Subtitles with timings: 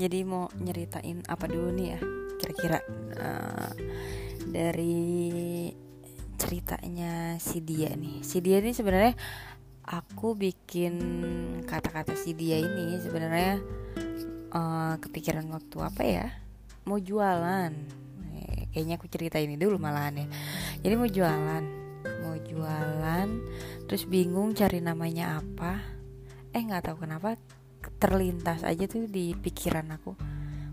[0.00, 2.00] jadi mau nyeritain apa dulu nih ya
[2.40, 2.80] kira-kira?
[3.20, 3.70] Uh,
[4.48, 5.68] dari
[6.40, 8.24] ceritanya si dia nih.
[8.24, 9.12] Si dia nih sebenarnya
[9.84, 10.96] aku bikin
[11.68, 13.60] kata-kata si dia ini sebenarnya
[14.56, 16.26] uh, kepikiran waktu apa ya?
[16.88, 17.72] Mau jualan.
[18.40, 20.26] Eh, kayaknya aku cerita ini dulu malahan ya.
[20.80, 21.64] Jadi mau jualan
[22.24, 23.28] mau jualan
[23.84, 25.76] terus bingung cari namanya apa.
[26.56, 27.36] Eh nggak tahu kenapa
[28.00, 30.16] terlintas aja tuh di pikiran aku.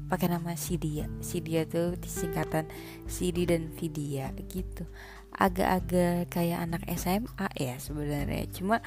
[0.08, 1.12] Pakai nama Sidia.
[1.20, 2.68] Sidia tuh disingkatan
[3.08, 4.88] Sidi dan Vidya gitu.
[5.36, 8.48] Agak-agak kayak anak SMA ya sebenarnya.
[8.52, 8.80] Cuma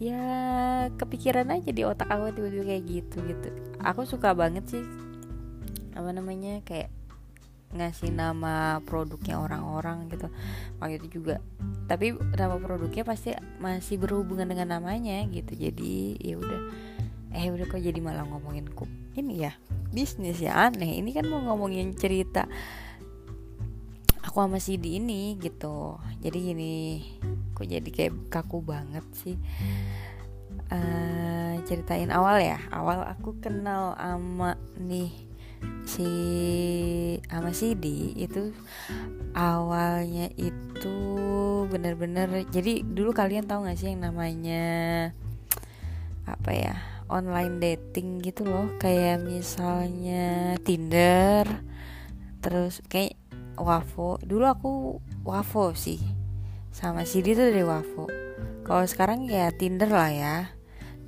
[0.00, 0.22] ya
[0.96, 3.48] kepikiran aja di otak aku tiba-tiba kayak gitu gitu.
[3.82, 4.84] Aku suka banget sih
[5.98, 6.88] apa namanya kayak
[7.70, 10.26] ngasih nama produknya orang-orang gitu.
[10.82, 11.38] Waktu itu juga.
[11.86, 15.54] Tapi nama produknya pasti masih berhubungan dengan namanya gitu.
[15.54, 16.62] Jadi ya udah
[17.30, 19.52] eh udah kok jadi malah ngomongin kup ini ya
[19.90, 21.02] bisnis ya aneh.
[21.02, 22.46] Ini kan mau ngomongin cerita
[24.22, 25.98] aku sama si di ini gitu.
[26.22, 26.74] Jadi gini
[27.54, 29.36] kok jadi kayak kaku banget sih?
[30.70, 32.62] Uh, ceritain awal ya.
[32.70, 35.10] Awal aku kenal sama nih
[35.84, 36.08] si
[37.28, 38.54] sama si di itu
[39.36, 40.96] awalnya itu
[41.68, 44.64] bener-bener jadi dulu kalian tahu gak sih yang namanya
[46.24, 46.74] apa ya
[47.10, 48.70] online dating gitu loh.
[48.78, 51.44] Kayak misalnya Tinder
[52.40, 53.18] terus kayak
[53.60, 54.16] Wavo.
[54.22, 54.72] Dulu aku
[55.26, 56.00] Wavo sih.
[56.70, 58.08] Sama Sidi tuh dari Wavo.
[58.64, 60.36] Kalau sekarang ya Tinder lah ya.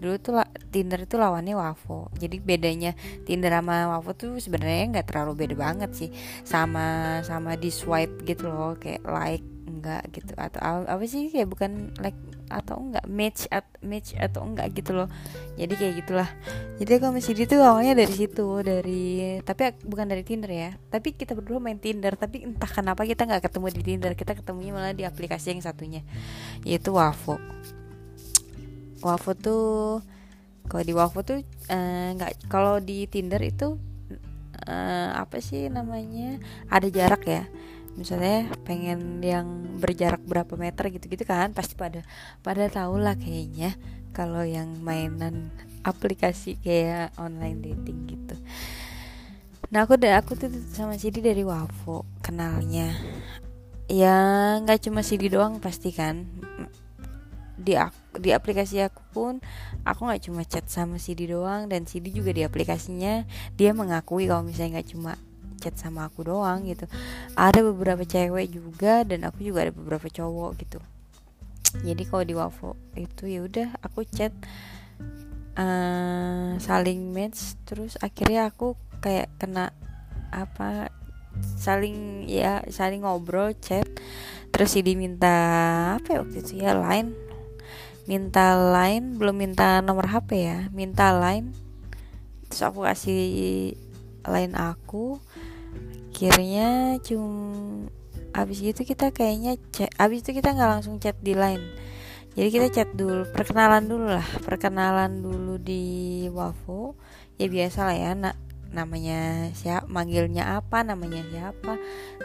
[0.03, 0.43] Dulu tuh
[0.75, 2.11] Tinder itu lawannya Wavo.
[2.19, 6.11] Jadi bedanya Tinder sama Wavo tuh sebenarnya nggak terlalu beda banget sih.
[6.43, 8.75] Sama sama di swipe gitu loh.
[8.77, 10.35] Kayak like enggak gitu.
[10.37, 11.31] Atau apa sih?
[11.31, 12.19] Kayak bukan like
[12.53, 15.09] atau enggak match at match atau enggak gitu loh.
[15.57, 16.29] Jadi kayak gitulah.
[16.77, 20.71] Jadi kalau masih itu awalnya dari situ dari tapi bukan dari Tinder ya.
[20.93, 24.13] Tapi kita berdua main Tinder tapi entah kenapa kita nggak ketemu di Tinder.
[24.13, 26.05] Kita ketemunya malah di aplikasi yang satunya
[26.63, 27.39] yaitu Wavo
[29.03, 30.01] Wavo tuh
[30.71, 33.75] kalau di Wavo tuh eh, nggak uh, kalau di Tinder itu
[34.69, 36.39] uh, apa sih namanya
[36.71, 37.45] ada jarak ya
[37.93, 42.01] misalnya pengen yang berjarak berapa meter gitu-gitu kan pasti pada
[42.41, 43.77] pada tahu lah kayaknya
[44.17, 48.37] kalau yang mainan aplikasi kayak online dating gitu.
[49.73, 52.93] Nah aku udah aku tuh sama Sidi dari Wavo kenalnya.
[53.89, 54.15] Ya
[54.61, 56.29] nggak cuma Sidi doang pasti kan.
[57.57, 57.77] Di
[58.21, 59.33] di aplikasi aku pun
[59.83, 63.25] aku nggak cuma chat sama Sidi doang dan Sidi juga di aplikasinya.
[63.57, 65.17] Dia mengakui kalau misalnya nggak cuma
[65.63, 66.91] chat sama aku doang gitu.
[67.39, 70.83] Ada beberapa cewek juga dan aku juga ada beberapa cowok gitu.
[71.87, 74.35] Jadi kalau di Wavo itu ya udah aku chat
[75.57, 79.73] uh, saling match terus akhirnya aku kayak kena
[80.29, 80.93] apa
[81.57, 83.89] saling ya saling ngobrol chat.
[84.53, 85.33] Terus si diminta
[85.97, 87.17] apa ya waktu itu ya line.
[88.05, 91.57] Minta line belum minta nomor HP ya minta line.
[92.53, 93.25] Terus aku kasih
[94.29, 95.19] line aku
[96.13, 97.89] akhirnya cum
[98.37, 101.65] abis itu kita kayaknya chat abis itu kita nggak langsung chat di line.
[102.37, 107.01] Jadi kita chat dulu perkenalan dulu lah perkenalan dulu di Wavo.
[107.41, 108.37] Ya biasa lah ya nak
[108.73, 111.77] namanya siapa manggilnya apa namanya siapa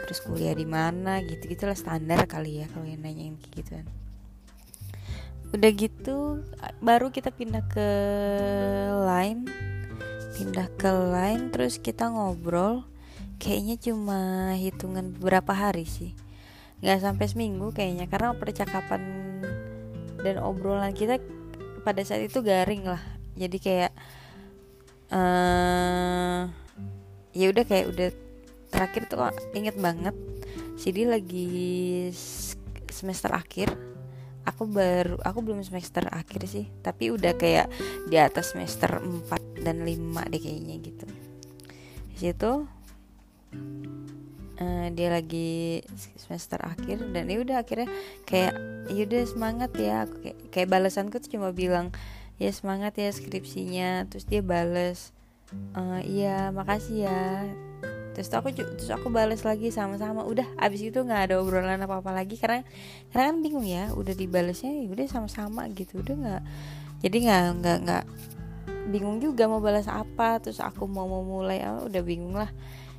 [0.04, 3.86] terus kuliah di mana gitu gitulah standar kali ya kalau yang nanyain kayak gituan.
[5.56, 6.44] Udah gitu
[6.84, 7.88] baru kita pindah ke
[9.08, 9.48] line
[10.36, 12.84] pindah ke line terus kita ngobrol
[13.38, 16.12] kayaknya cuma hitungan beberapa hari sih.
[16.82, 19.02] Nggak sampai seminggu kayaknya karena percakapan
[20.22, 21.22] dan obrolan kita
[21.86, 23.02] pada saat itu garing lah.
[23.38, 23.92] Jadi kayak
[25.14, 26.50] uh,
[27.30, 28.08] ya udah kayak udah
[28.68, 29.24] terakhir tuh
[29.56, 30.12] inget banget
[30.78, 31.50] Sidi lagi
[32.90, 33.74] semester akhir.
[34.46, 37.68] Aku baru aku belum semester akhir sih tapi udah kayak
[38.08, 41.06] di atas semester 4 dan 5 deh kayaknya gitu.
[42.14, 42.77] Di situ
[44.58, 45.82] uh, dia lagi
[46.18, 47.88] semester akhir dan ya udah akhirnya
[48.26, 48.54] kayak
[48.90, 50.04] yaudah semangat ya.
[50.06, 51.94] Aku kayak kayak balasanku tuh cuma bilang
[52.36, 54.06] ya semangat ya skripsinya.
[54.10, 55.14] Terus dia bales
[55.74, 57.46] uh, iya makasih ya.
[58.18, 60.26] Terus aku terus aku balas lagi sama-sama.
[60.26, 62.66] Udah abis itu nggak ada obrolan apa apa lagi karena
[63.14, 66.02] karena kan bingung ya udah dibalasnya ya udah sama-sama gitu.
[66.02, 66.42] Udah nggak
[66.98, 68.04] jadi nggak nggak nggak
[68.90, 70.42] bingung juga mau balas apa.
[70.42, 72.50] Terus aku mau mau mulai oh, udah bingung lah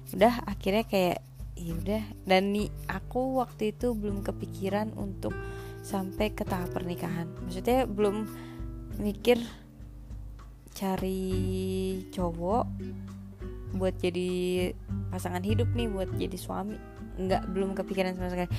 [0.09, 1.21] udah akhirnya kayak
[1.59, 2.03] ya udah.
[2.23, 5.35] Dan nih aku waktu itu belum kepikiran untuk
[5.83, 7.27] sampai ke tahap pernikahan.
[7.43, 8.27] Maksudnya belum
[8.99, 9.39] mikir
[10.75, 11.27] cari
[12.15, 12.65] cowok
[13.69, 14.73] buat jadi
[15.13, 16.79] pasangan hidup nih buat jadi suami.
[17.19, 18.49] Nggak belum kepikiran sama sekali.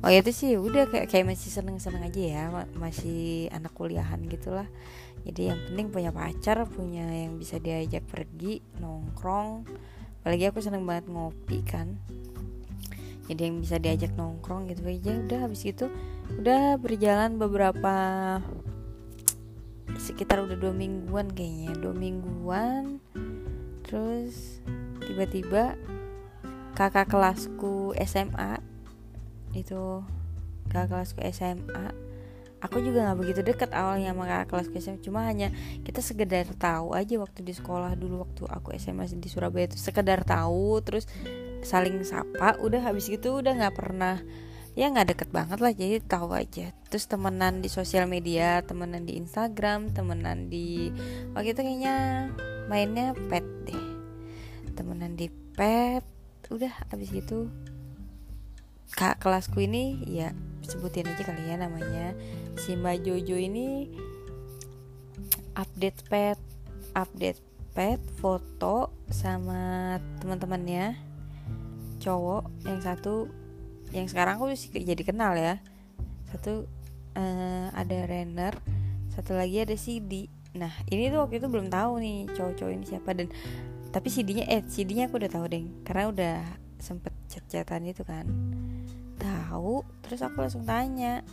[0.00, 2.42] Oh itu sih udah kayak kayak masih seneng seneng aja ya
[2.76, 4.68] masih anak kuliahan gitulah.
[5.26, 9.66] Jadi yang penting punya pacar punya yang bisa diajak pergi nongkrong.
[10.22, 11.98] Apalagi aku seneng banget ngopi kan
[13.26, 15.90] jadi yang bisa diajak nongkrong gitu aja udah habis itu
[16.38, 17.94] udah berjalan beberapa
[19.98, 23.02] sekitar udah dua mingguan kayaknya dua mingguan.
[23.86, 24.62] Terus
[25.02, 25.78] tiba-tiba
[26.76, 28.60] kakak kelasku SMA
[29.56, 30.04] itu
[30.68, 31.94] kakak kelasku SMA
[32.60, 35.48] aku juga nggak begitu deket awalnya sama kakak kelasku SMA cuma hanya
[35.86, 40.26] kita sekedar tahu aja waktu di sekolah dulu waktu aku SMA di Surabaya itu sekedar
[40.26, 41.08] tahu terus
[41.62, 44.20] saling sapa udah habis gitu udah nggak pernah
[44.76, 46.70] ya nggak deket banget lah jadi tahu aja.
[46.92, 50.92] Terus temenan di sosial media temenan di Instagram temenan di
[51.32, 51.96] waktu itu kayaknya
[52.68, 53.86] mainnya pet deh.
[54.76, 56.04] Temenan di pet
[56.52, 57.48] udah abis itu
[58.94, 60.30] kak kelasku ini ya
[60.62, 62.12] sebutin aja kali ya namanya.
[62.60, 63.88] Si Mbak Jojo ini
[65.56, 66.38] update pet
[66.92, 67.40] update
[67.72, 71.05] pet foto sama teman-temannya
[72.06, 73.26] cowok yang satu
[73.90, 75.58] yang sekarang aku jadi kenal ya.
[76.30, 76.70] Satu
[77.18, 78.54] uh, ada Renner
[79.16, 83.10] satu lagi ada CD nah ini tuh waktu itu belum tahu nih cowok-cowok ini siapa
[83.12, 83.28] dan
[83.92, 86.36] tapi CD-nya eh CD-nya aku udah tahu deh karena udah
[86.76, 88.28] sempet chat-chatan itu kan.
[89.16, 91.24] Tahu terus aku langsung tanya.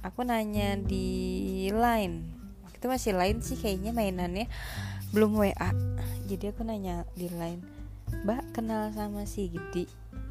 [0.00, 2.24] Aku nanya di line.
[2.64, 4.48] Waktu itu masih line sih kayaknya mainannya.
[5.12, 5.68] Belum WA
[6.24, 7.75] jadi aku nanya di line
[8.26, 9.86] mbak kenal sama si Gidi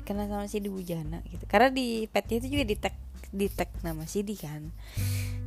[0.06, 1.44] kenal sama si Bujana gitu.
[1.50, 2.96] Karena di petnya itu juga di tag
[3.34, 4.70] di tag nama Sidi kan.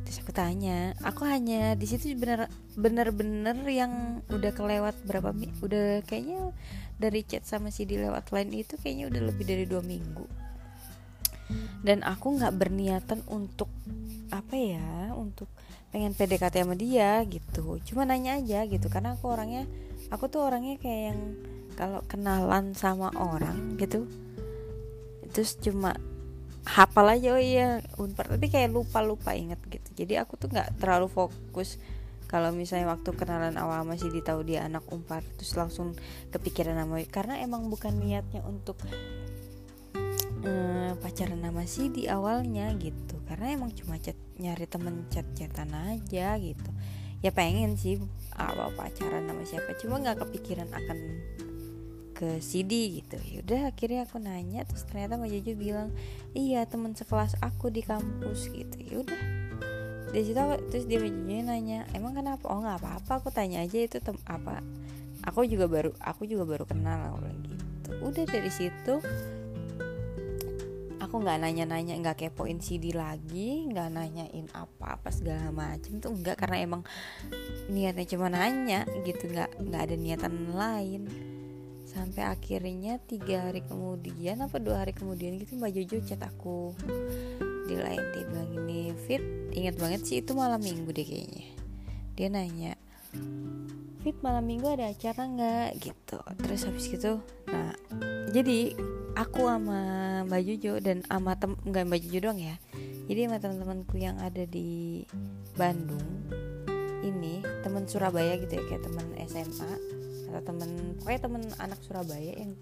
[0.03, 5.31] Terus aku tanya aku hanya di situ bener bener-bener yang udah kelewat berapa
[5.63, 6.51] udah kayaknya
[6.99, 10.27] dari chat sama si di lewat line itu kayaknya udah lebih dari dua minggu.
[11.81, 13.71] Dan aku nggak berniatan untuk
[14.29, 15.49] apa ya untuk
[15.89, 17.81] pengen PDKT sama dia gitu.
[17.87, 19.65] Cuma nanya aja gitu karena aku orangnya
[20.13, 21.21] aku tuh orangnya kayak yang
[21.79, 24.03] kalau kenalan sama orang gitu
[25.31, 25.95] terus cuma
[26.67, 29.89] hafal aja oh iya unpar tapi kayak lupa lupa inget gitu.
[30.05, 31.81] Jadi aku tuh nggak terlalu fokus
[32.29, 35.97] kalau misalnya waktu kenalan awal masih ditahu dia anak umpar terus langsung
[36.29, 38.77] kepikiran nama karena emang bukan niatnya untuk
[40.45, 43.17] uh, pacaran nama si di awalnya gitu.
[43.25, 46.69] Karena emang cuma chat nyari temen chat chatan aja gitu.
[47.25, 47.97] Ya pengen sih
[48.37, 49.73] awal pacaran nama siapa.
[49.81, 50.97] Cuma nggak kepikiran akan
[52.19, 53.15] ke CD gitu.
[53.15, 55.89] Yaudah akhirnya aku nanya terus ternyata Mbak Jojo bilang
[56.35, 58.75] iya teman sekelas aku di kampus gitu.
[58.91, 59.23] Yaudah.
[60.09, 62.43] Dari situ aku, terus dia Mbak Jojo nanya emang kenapa?
[62.51, 64.59] Oh nggak apa-apa aku tanya aja itu tem apa
[65.23, 67.55] aku juga baru aku juga baru kenal aku gitu.
[68.03, 68.99] Udah dari situ
[71.09, 76.61] aku nggak nanya-nanya nggak kepoin CD lagi nggak nanyain apa-apa segala macem tuh nggak karena
[76.61, 76.81] emang
[77.65, 81.09] niatnya cuma nanya gitu nggak nggak ada niatan lain
[81.89, 86.77] sampai akhirnya tiga hari kemudian apa dua hari kemudian gitu mbak Jojo chat aku.
[87.65, 89.21] Di lain dia bilang ini fit
[89.53, 91.49] ingat banget sih itu malam minggu deh kayaknya.
[92.13, 92.77] Dia nanya
[94.05, 95.69] fit malam minggu ada acara nggak?
[95.81, 96.17] Gitu.
[96.45, 97.73] Terus habis gitu nah
[98.29, 98.77] jadi
[99.17, 99.81] aku sama
[100.29, 102.55] mbak Jojo dan sama tem nggak mbak Jojo doang ya.
[103.09, 105.01] Jadi sama teman-temanku yang ada di
[105.57, 106.05] Bandung
[107.01, 109.98] ini teman Surabaya gitu ya kayak teman SMA
[110.29, 112.53] atau temen pokoknya temen anak Surabaya yang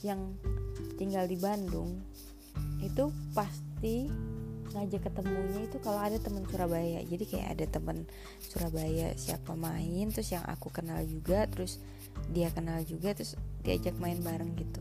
[0.00, 0.20] yang
[0.96, 2.00] tinggal di Bandung
[2.80, 4.08] itu pasti
[4.76, 7.00] ngajak ketemunya itu kalau ada temen Surabaya.
[7.00, 8.04] Jadi kayak ada temen
[8.44, 11.80] Surabaya siapa main terus yang aku kenal juga terus
[12.32, 14.80] dia kenal juga terus diajak main bareng gitu.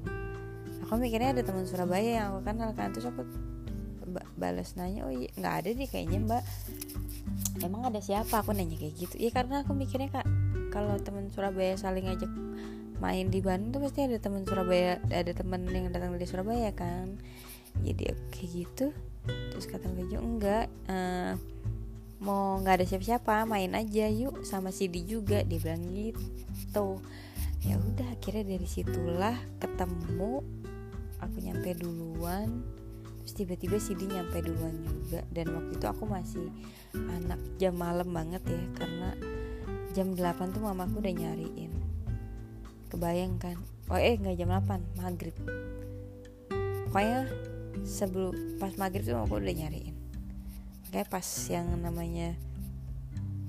[0.85, 3.23] Aku mikirnya ada teman Surabaya yang aku kenal kan terus aku
[4.39, 6.43] balas nanya oh iya nggak ada nih kayaknya mbak.
[7.63, 8.43] Emang ada siapa?
[8.43, 9.15] Aku nanya kayak gitu.
[9.15, 10.27] Ya karena aku mikirnya kak
[10.75, 12.27] kalau teman Surabaya saling ngajak
[12.99, 17.15] main di Bandung tuh pasti ada teman Surabaya ada teman yang datang dari Surabaya kan.
[17.79, 18.91] Jadi kayak gitu.
[19.23, 21.39] Terus kata Bejo enggak uh,
[22.19, 25.47] mau nggak ada siapa-siapa main aja yuk sama Sidi juga.
[25.47, 26.99] Dia bilang gitu.
[27.63, 30.43] Ya udah akhirnya dari situlah ketemu
[31.23, 32.67] aku nyampe duluan.
[33.23, 35.23] Terus tiba-tiba Sidi nyampe duluan juga.
[35.31, 36.51] Dan waktu itu aku masih
[36.95, 39.15] anak jam malam banget ya karena
[39.95, 41.71] jam 8 tuh mamaku udah nyariin.
[42.91, 43.55] Kebayang kan?
[43.87, 45.35] Oh eh nggak jam 8 maghrib.
[46.91, 47.31] Pokoknya
[47.87, 49.95] sebelum pas maghrib tuh mamaku udah nyariin.
[50.91, 52.35] Kayak pas yang namanya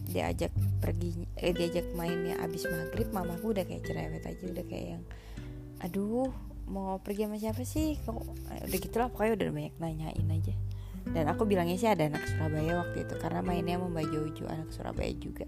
[0.06, 5.02] diajak pergi eh, diajak mainnya abis maghrib mamaku udah kayak cerewet aja udah kayak yang
[5.82, 6.30] aduh
[6.70, 7.98] mau pergi sama siapa sih?
[8.06, 8.22] Kok
[8.70, 10.54] udah gitulah pokoknya udah banyak nanyain aja.
[11.06, 14.70] Dan aku bilangnya sih ada anak Surabaya waktu itu karena mainnya sama Mbak Jojo anak
[14.74, 15.46] Surabaya juga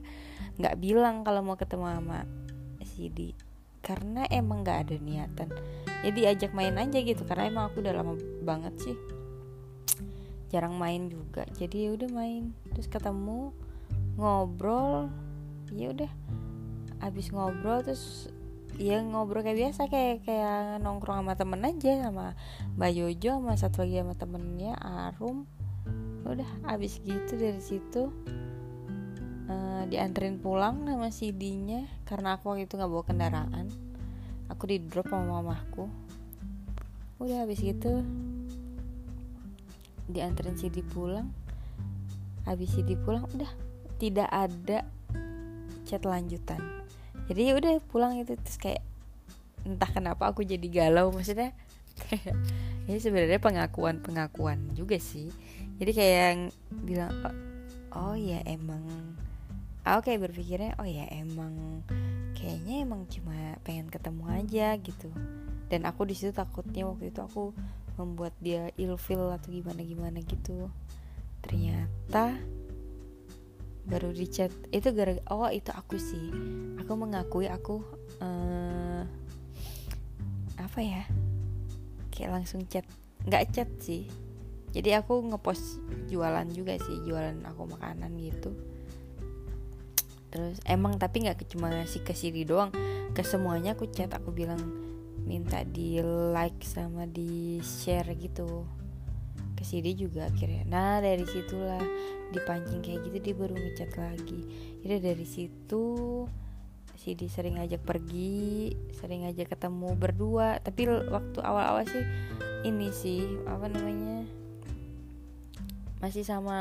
[0.59, 2.27] nggak bilang kalau mau ketemu sama
[2.83, 3.31] Sidi
[3.89, 5.49] karena emang nggak ada niatan.
[6.03, 8.97] Jadi ajak main aja gitu karena emang aku udah lama banget sih.
[10.53, 11.47] Jarang main juga.
[11.57, 12.53] Jadi ya udah main.
[12.75, 13.55] Terus ketemu
[14.21, 15.09] ngobrol.
[15.73, 16.11] Ya udah.
[17.01, 18.29] Abis ngobrol terus
[18.77, 22.39] ya ngobrol kayak biasa kayak kayak nongkrong sama temen aja sama
[22.79, 25.47] Mbak Jojo sama satu lagi sama temennya Arum.
[26.29, 28.13] Udah abis gitu dari situ
[29.49, 33.67] uh, dianterin pulang sama CD-nya karena aku waktu itu nggak bawa kendaraan.
[34.49, 35.89] Aku di drop sama mamaku
[37.19, 38.07] udah habis gitu
[40.07, 41.29] dianterin CD pulang.
[42.47, 43.51] Habis CD pulang udah
[43.99, 44.87] tidak ada
[45.85, 46.63] chat lanjutan.
[47.29, 48.81] Jadi ya udah pulang itu terus kayak
[49.67, 51.53] entah kenapa aku jadi galau maksudnya
[52.09, 52.33] kayak
[52.89, 55.29] ini ya sebenarnya pengakuan pengakuan juga sih.
[55.77, 56.41] Jadi kayak yang
[56.87, 57.37] bilang oh,
[57.93, 58.81] oh ya emang
[59.97, 61.81] oke okay, berpikirnya oh ya emang
[62.37, 65.09] kayaknya emang cuma pengen ketemu aja gitu.
[65.69, 67.57] Dan aku di situ takutnya waktu itu aku
[67.97, 70.69] membuat dia ilfil atau gimana gimana gitu.
[71.41, 72.37] Ternyata
[73.89, 76.29] baru di chat itu gara oh itu aku sih.
[76.85, 77.81] Aku mengakui aku
[78.21, 79.03] uh,
[80.61, 81.05] apa ya
[82.13, 82.85] kayak langsung chat
[83.25, 84.05] nggak chat sih.
[84.69, 85.81] Jadi aku ngepost
[86.13, 88.53] jualan juga sih jualan aku makanan gitu
[90.29, 92.73] terus emang tapi nggak cuma ngasih ke Siri doang.
[93.17, 94.61] Ke semuanya aku chat aku bilang
[95.29, 96.01] minta di
[96.33, 98.65] like sama di share gitu.
[99.59, 101.83] Ke Sidi juga akhirnya nah dari situlah
[102.31, 104.41] dipancing kayak gitu dia baru ngechat lagi.
[104.85, 105.85] Jadi dari situ
[106.99, 110.63] Sidi sering ngajak pergi sering ngajak ketemu berdua.
[110.63, 112.05] Tapi waktu awal-awal sih
[112.67, 114.27] ini sih apa namanya
[115.99, 116.59] masih sama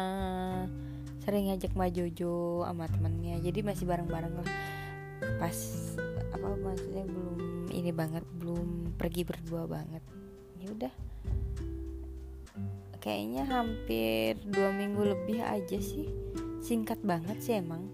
[1.27, 3.35] sering ngajak Mbak Jojo sama temennya.
[3.43, 4.49] Jadi masih bareng-bareng lah.
[5.43, 5.59] Pas
[6.31, 9.99] apa maksudnya belum ini banget belum pergi berdua banget.
[10.63, 10.93] Ya udah.
[13.03, 16.07] Kayaknya hampir dua minggu lebih aja sih.
[16.63, 17.91] Singkat banget sih emang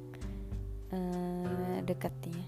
[0.94, 2.46] uh, dekatnya.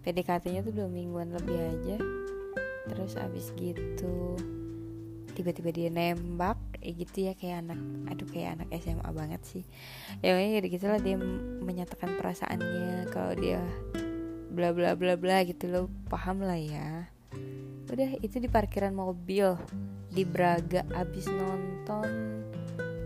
[0.00, 2.00] PDKT-nya tuh dua mingguan lebih aja.
[2.88, 4.32] Terus abis gitu
[5.36, 7.80] tiba-tiba dia nembak eh gitu ya kayak anak
[8.10, 9.64] aduh kayak anak SMA banget sih.
[10.22, 11.16] Ya gitu gitulah dia
[11.62, 13.62] menyatakan perasaannya kalau dia
[14.52, 15.80] bla bla bla bla gitu lo
[16.10, 17.06] paham lah ya.
[17.88, 19.56] Udah itu di parkiran mobil
[20.12, 22.42] di Braga abis nonton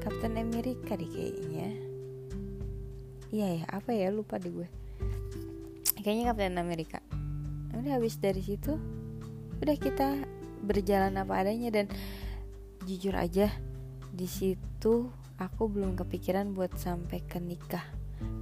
[0.02, 1.70] Captain America deh kayaknya.
[3.32, 4.68] Iya ya apa ya lupa deh gue.
[6.02, 6.98] Kayaknya Captain America.
[7.72, 8.76] Udah habis dari situ
[9.62, 10.26] udah kita
[10.62, 11.86] berjalan apa adanya dan
[12.84, 13.48] jujur aja
[14.12, 15.08] di situ
[15.40, 17.84] aku belum kepikiran buat sampai ke nikah.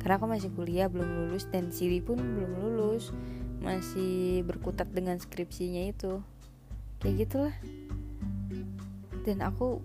[0.00, 3.12] Karena aku masih kuliah belum lulus dan Siri pun belum lulus.
[3.60, 6.20] Masih berkutat dengan skripsinya itu.
[7.00, 7.56] Kayak gitulah.
[9.24, 9.80] Dan aku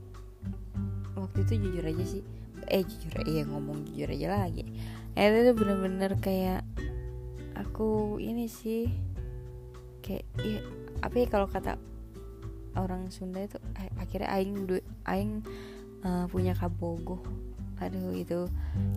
[1.15, 2.23] waktu itu jujur aja sih.
[2.71, 4.63] Eh jujur iya ngomong jujur aja lagi.
[5.15, 6.63] Eh itu bener-bener kayak
[7.55, 8.91] aku ini sih
[10.03, 10.59] kayak iya
[10.99, 11.79] apa ya kalau kata
[12.77, 13.57] orang Sunda itu
[13.97, 14.55] akhirnya aing
[15.07, 15.33] aing
[16.03, 17.23] uh, punya kabogo
[17.79, 18.47] aduh itu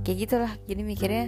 [0.07, 0.53] kayak gitulah.
[0.71, 1.27] Jadi mikirnya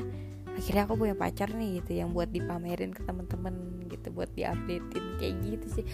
[0.51, 5.05] akhirnya aku punya pacar nih gitu yang buat dipamerin ke temen-temen gitu buat diupdatein.
[5.19, 5.85] Kayak gitu sih.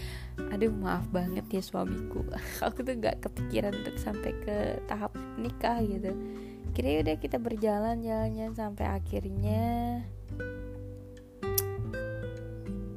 [0.53, 2.21] Aduh maaf banget ya suamiku.
[2.67, 6.13] Aku tuh gak kepikiran untuk sampai ke tahap nikah gitu.
[6.77, 9.63] Kira udah kita berjalan jalan sampai akhirnya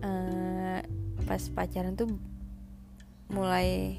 [0.04, 0.84] uh,
[1.24, 2.12] pas pacaran tuh
[3.30, 3.94] mulai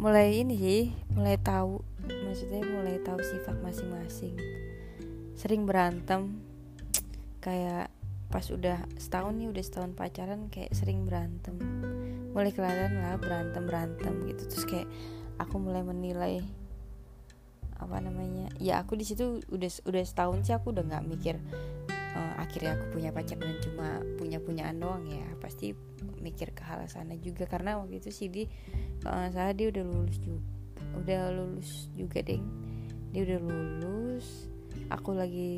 [0.00, 4.34] mulai ini sih mulai tahu maksudnya mulai tahu sifat masing-masing.
[5.36, 6.40] Sering berantem
[7.44, 7.92] kayak
[8.32, 11.60] pas udah setahun nih udah setahun pacaran kayak sering berantem.
[12.32, 14.42] Mulai kelihatan lah berantem berantem gitu.
[14.48, 14.88] Terus kayak
[15.36, 16.40] aku mulai menilai
[17.80, 21.40] apa namanya ya aku di situ udah udah setahun sih aku udah nggak mikir
[22.14, 25.74] uh, akhirnya aku punya pacar dan cuma punya punyaan doang ya pasti
[26.20, 27.46] mikir ke hal sana juga.
[27.46, 28.44] Karena waktu itu sih di
[29.06, 30.42] uh, saya dia udah lulus juga
[30.90, 32.44] udah lulus juga deng.
[33.14, 34.50] Dia udah lulus
[34.90, 35.52] aku lagi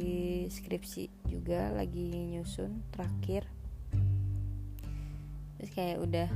[0.48, 3.48] skripsi juga lagi nyusun terakhir.
[5.56, 6.28] Terus kayak udah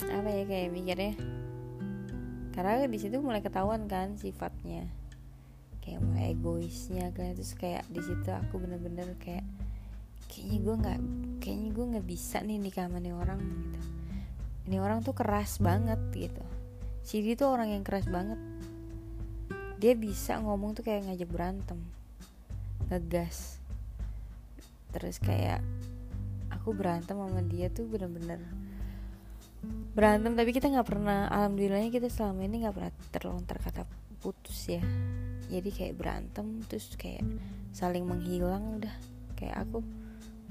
[0.00, 1.12] apa ya kayak mikirnya
[2.56, 4.88] karena di situ mulai ketahuan kan sifatnya
[5.80, 9.44] kayak mulai egoisnya kan terus kayak di situ aku bener-bener kayak
[10.30, 10.98] kayaknya gue nggak
[11.42, 13.80] kayaknya gue nggak bisa nih nikah sama nih orang gitu.
[14.70, 16.44] Ini orang tuh keras banget gitu.
[17.02, 18.38] Sidi tuh orang yang keras banget.
[19.80, 21.80] Dia bisa ngomong tuh kayak ngajak berantem
[22.86, 23.58] ngegas.
[24.94, 25.64] Terus kayak
[26.52, 28.38] aku berantem sama dia tuh bener-bener
[29.92, 33.82] berantem tapi kita nggak pernah alhamdulillahnya kita selama ini nggak pernah terlontar kata
[34.20, 34.80] putus ya
[35.50, 37.26] jadi kayak berantem terus kayak
[37.74, 38.94] saling menghilang udah.
[39.34, 39.82] Kayak aku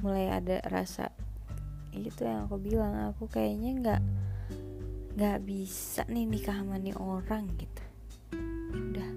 [0.03, 1.11] mulai ada rasa
[1.95, 4.01] itu yang aku bilang aku kayaknya nggak
[5.17, 7.83] nggak bisa nih nikah sama nih orang gitu.
[8.75, 9.09] Udah.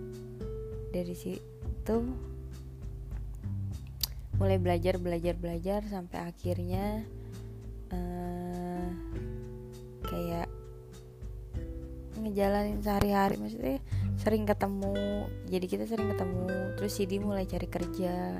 [0.95, 1.99] Dari situ
[4.41, 7.07] mulai belajar belajar belajar sampai akhirnya
[7.95, 8.89] uh,
[10.07, 10.49] kayak
[12.19, 13.39] ngejalanin sehari-hari.
[13.39, 13.79] Maksudnya
[14.23, 16.47] sering ketemu jadi kita sering ketemu.
[16.79, 18.39] Terus Sidi mulai cari kerja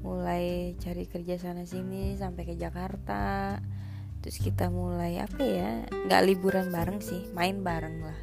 [0.00, 3.58] mulai cari kerja sana sini sampai ke Jakarta.
[4.22, 8.20] Terus kita mulai apa ya nggak liburan bareng sih main bareng lah.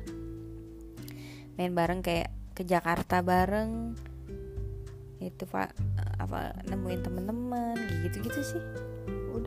[1.59, 3.99] Main bareng kayak ke Jakarta bareng.
[5.19, 5.75] Itu pak
[6.23, 7.75] apa nemuin temen-temen
[8.07, 8.86] gitu-gitu sih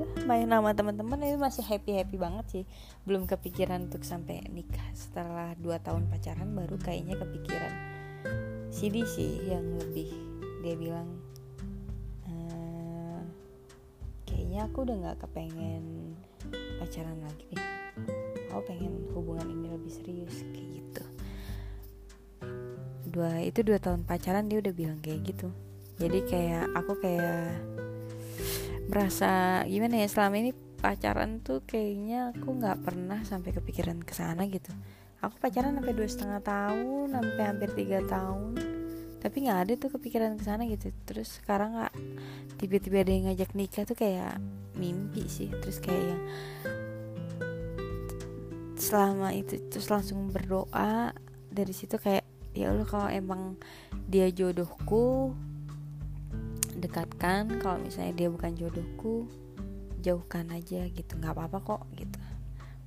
[0.01, 2.65] udah main sama teman-teman itu masih happy happy banget sih.
[3.05, 4.85] Belum kepikiran untuk sampai nikah.
[4.97, 7.75] Setelah 2 tahun pacaran baru kayaknya kepikiran
[8.71, 10.15] Sidi sih yang lebih
[10.63, 11.09] dia bilang
[12.29, 13.27] ehm,
[14.23, 16.15] kayaknya aku udah nggak kepengen
[16.79, 17.67] pacaran lagi nih
[18.51, 21.05] aku pengen hubungan ini lebih serius kayak gitu.
[23.11, 25.51] Dua itu dua tahun pacaran dia udah bilang kayak gitu.
[25.99, 27.59] Jadi kayak aku kayak
[28.91, 30.51] merasa gimana ya selama ini
[30.83, 34.75] pacaran tuh kayaknya aku nggak pernah sampai kepikiran ke sana gitu.
[35.23, 38.59] Aku pacaran sampai dua setengah tahun sampai hampir tiga tahun
[39.21, 40.91] tapi nggak ada tuh kepikiran ke sana gitu.
[41.07, 41.95] Terus sekarang nggak
[42.59, 44.43] tiba-tiba ada yang ngajak nikah tuh kayak
[44.75, 45.55] mimpi sih.
[45.63, 46.23] Terus kayak yang
[48.81, 51.15] selama itu terus langsung berdoa
[51.47, 52.25] dari situ kayak
[52.57, 53.61] ya Allah kalau emang
[54.09, 55.37] dia jodohku
[56.81, 59.29] dekatkan kalau misalnya dia bukan jodohku
[60.01, 61.13] jauhkan aja gitu.
[61.21, 62.19] Nggak apa-apa kok gitu.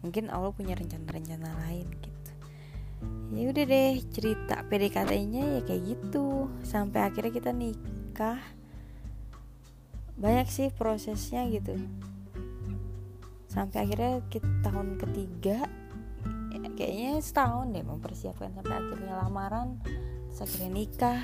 [0.03, 2.31] Mungkin Allah punya rencana-rencana lain gitu.
[3.33, 6.51] Ya udah deh cerita PDKT-nya ya kayak gitu.
[6.65, 8.41] Sampai akhirnya kita nikah.
[10.19, 11.77] Banyak sih prosesnya gitu.
[13.49, 15.65] Sampai akhirnya kita tahun ketiga
[16.53, 18.53] ya, kayaknya setahun deh mempersiapkan.
[18.53, 19.81] Sampai akhirnya lamaran
[20.29, 21.21] terus akhirnya nikah.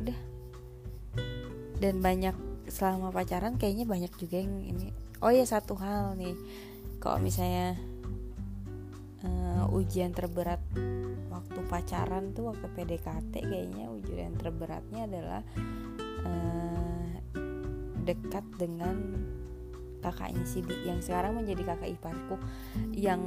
[0.00, 0.18] Udah
[1.84, 2.32] dan banyak
[2.64, 4.88] selama pacaran kayaknya banyak juga yang ini.
[5.20, 6.32] Oh ya satu hal nih.
[6.96, 7.76] Kalau misalnya
[9.20, 10.64] uh, ujian terberat
[11.28, 15.40] waktu pacaran tuh waktu PDKT kayaknya ujian terberatnya adalah
[16.24, 17.12] uh,
[18.08, 18.96] dekat dengan
[20.00, 22.40] kakaknya Sidi yang sekarang menjadi kakak iparku
[22.96, 23.20] yang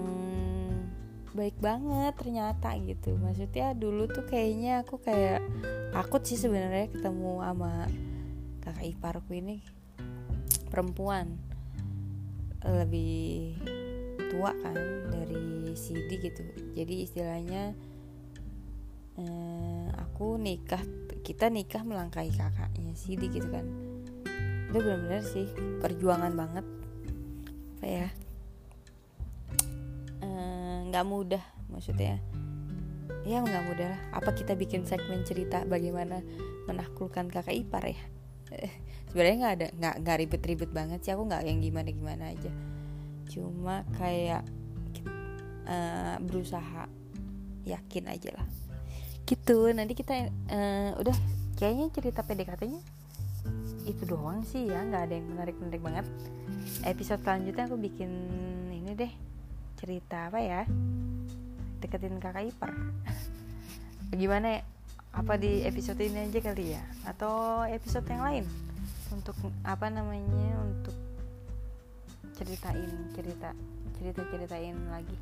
[1.37, 3.13] baik banget ternyata gitu.
[3.21, 5.45] Maksudnya dulu tuh kayaknya aku kayak
[5.93, 7.85] takut sih sebenarnya ketemu sama
[8.67, 9.63] kakak iparku ini
[10.67, 11.39] perempuan.
[12.67, 13.55] Lebih
[14.27, 14.75] tua kan
[15.07, 16.43] dari Sidi gitu.
[16.75, 17.71] Jadi istilahnya
[19.15, 20.83] eh, aku nikah
[21.23, 23.63] kita nikah melangkahi kakaknya Sidi gitu kan.
[24.67, 25.47] Itu benar-benar sih
[25.79, 26.65] perjuangan banget.
[27.79, 28.07] Apa ya?
[30.27, 32.19] Eh, nggak eh, mudah maksudnya.
[33.23, 36.19] Ya nggak mudah apa kita bikin segmen cerita bagaimana
[36.67, 37.99] menaklukkan kakak ipar ya
[39.11, 41.11] sebenarnya nggak ada nggak nggak ribet-ribet banget sih.
[41.15, 42.51] Aku nggak yang gimana gimana aja.
[43.27, 44.43] Cuma kayak
[45.67, 46.87] uh, berusaha.
[47.67, 48.47] Yakin aja lah.
[49.27, 49.71] Gitu.
[49.75, 51.17] Nanti kita uh, udah.
[51.57, 52.81] Kayaknya cerita PDKT-nya
[53.89, 54.83] itu doang sih ya.
[54.85, 56.05] Nggak ada yang menarik menarik banget.
[56.85, 58.11] Episode selanjutnya aku bikin
[58.71, 59.11] ini deh.
[59.75, 60.61] Cerita apa ya?
[61.81, 62.71] Deketin kakak ipar.
[64.21, 64.76] Gimana ya
[65.17, 66.83] apa di episode ini aja kali ya?
[67.09, 68.45] Atau episode yang lain?
[69.09, 69.33] Untuk
[69.65, 70.93] apa namanya untuk
[72.37, 72.85] ceritain
[73.17, 73.49] cerita
[73.97, 75.17] cerita ceritain lagi.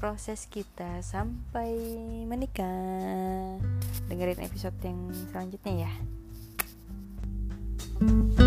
[0.00, 1.76] Proses kita sampai
[2.24, 3.60] menikah.
[4.08, 5.92] Dengerin episode yang selanjutnya ya.
[7.98, 8.37] thank you